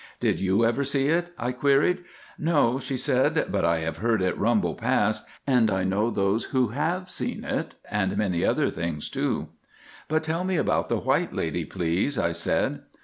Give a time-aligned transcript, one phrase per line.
[0.19, 2.03] "Did you ever see it?" I queried.
[2.39, 6.69] "No," she said, "but I have heard it rumble past, and I know those who
[6.69, 9.49] have seen it, and many other things too."
[10.07, 12.81] "But tell me about the White Lady, please," I said.